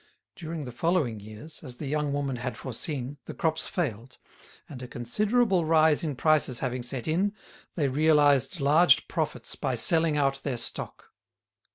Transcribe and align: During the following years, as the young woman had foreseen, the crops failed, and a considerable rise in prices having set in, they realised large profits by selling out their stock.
During 0.35 0.65
the 0.65 0.71
following 0.71 1.19
years, 1.19 1.63
as 1.63 1.77
the 1.77 1.85
young 1.85 2.11
woman 2.11 2.37
had 2.37 2.57
foreseen, 2.57 3.19
the 3.25 3.35
crops 3.35 3.67
failed, 3.67 4.17
and 4.67 4.81
a 4.81 4.87
considerable 4.87 5.63
rise 5.63 6.03
in 6.03 6.15
prices 6.15 6.57
having 6.57 6.81
set 6.81 7.07
in, 7.07 7.35
they 7.75 7.87
realised 7.87 8.59
large 8.59 9.07
profits 9.07 9.55
by 9.55 9.75
selling 9.75 10.17
out 10.17 10.41
their 10.41 10.57
stock. 10.57 11.11